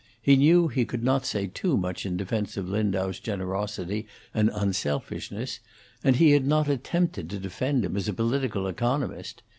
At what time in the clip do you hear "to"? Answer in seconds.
7.29-7.37